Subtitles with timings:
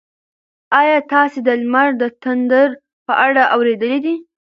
[0.79, 2.69] ایا تاسي د لمر د تندر
[3.05, 4.15] په اړه اورېدلي دي؟